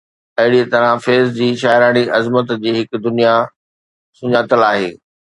[0.41, 3.33] اهڙيءَ طرح فيض جي شاعراڻي عظمت جي هڪ دنيا
[4.21, 4.89] سڃاتل آهي.